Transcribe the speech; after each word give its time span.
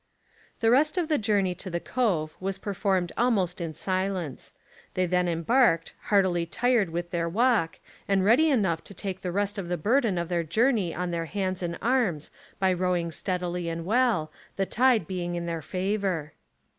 The 0.61 0.71
rest 0.71 0.97
of 0.97 1.09
the 1.09 1.19
journey 1.19 1.53
to 1.53 1.69
the 1.69 1.79
cove 1.79 2.35
was 2.39 2.57
performed 2.57 3.11
almost 3.19 3.61
in 3.61 3.75
silence; 3.75 4.51
they 4.95 5.05
then 5.05 5.27
embarked, 5.27 5.93
heartily 6.05 6.47
tired 6.47 6.89
with 6.89 7.11
their 7.11 7.29
walk, 7.29 7.77
and 8.07 8.25
ready 8.25 8.49
enough 8.49 8.83
to 8.85 8.95
take 8.95 9.21
the 9.21 9.31
rest 9.31 9.59
of 9.59 9.67
the 9.69 9.77
burden 9.77 10.17
of 10.17 10.27
their 10.27 10.41
journey 10.41 10.91
on 10.91 11.11
their 11.11 11.25
hands 11.25 11.61
and 11.61 11.77
arms 11.83 12.31
by 12.57 12.73
rowing 12.73 13.11
steadily 13.11 13.69
and 13.69 13.85
well, 13.85 14.31
the 14.55 14.65
tide 14.65 15.05
being 15.05 15.35
in 15.35 15.45
their 15.45 15.61
favour. 15.61 16.33